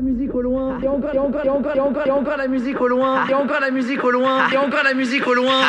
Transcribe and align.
la 0.00 0.04
musique 0.04 0.32
au 0.34 0.40
loin, 0.42 0.78
et 0.80 0.86
encore, 0.86 2.36
la 2.36 2.46
musique 2.46 2.80
au 2.80 2.86
loin, 2.86 3.26
et 3.28 3.34
encore 3.34 3.58
la 3.60 3.70
musique 3.72 4.04
au 4.04 4.10
loin, 4.12 4.46
et 4.52 4.56
encore 4.56 4.82
la 4.84 4.94
musique 4.94 5.26
au 5.26 5.34
loin, 5.34 5.62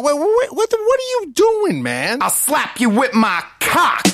What, 0.00 0.18
what, 0.18 0.56
what, 0.56 0.70
what 0.72 0.72
are 0.72 1.10
you 1.10 1.32
doing, 1.34 1.82
man? 1.82 2.22
I'll 2.22 2.30
slap 2.30 2.80
you 2.80 2.88
with 2.88 3.12
my 3.14 3.42
cock. 3.60 4.11